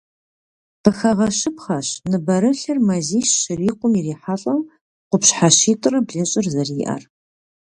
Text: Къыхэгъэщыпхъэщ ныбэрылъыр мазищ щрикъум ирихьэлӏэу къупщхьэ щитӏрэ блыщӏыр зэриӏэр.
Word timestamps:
Къыхэгъэщыпхъэщ 0.81 1.87
ныбэрылъыр 2.09 2.77
мазищ 2.87 3.29
щрикъум 3.41 3.93
ирихьэлӏэу 3.99 4.59
къупщхьэ 5.09 5.49
щитӏрэ 5.57 5.99
блыщӏыр 6.07 6.45
зэриӏэр. 6.53 7.03